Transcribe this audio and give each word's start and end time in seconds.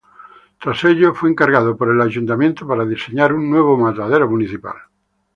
Tras 0.59 0.83
ello 0.85 1.13
fue 1.13 1.29
encargado 1.29 1.77
por 1.77 1.87
el 1.91 2.01
Ayuntamiento 2.01 2.67
para 2.67 2.83
diseñar 2.87 3.33
un 3.33 3.51
nuevo 3.51 3.77
matadero 3.77 4.27
municipal. 4.27 4.73